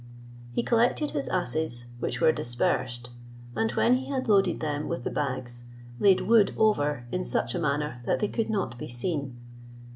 He 0.51 0.63
collected 0.63 1.11
his 1.11 1.27
asses, 1.27 1.85
which 1.99 2.19
were 2.19 2.31
dispersed, 2.31 3.11
and 3.55 3.69
when 3.73 3.97
he 3.97 4.09
had 4.09 4.27
loaded 4.27 4.59
them 4.59 4.87
with 4.87 5.03
the 5.03 5.11
bags, 5.11 5.65
laid 5.99 6.21
wood 6.21 6.53
over 6.57 7.05
in 7.11 7.23
such 7.23 7.53
a 7.53 7.59
manner 7.59 8.01
that 8.07 8.17
they 8.19 8.27
could 8.27 8.49
not 8.49 8.79
be 8.79 8.87
seen. 8.87 9.37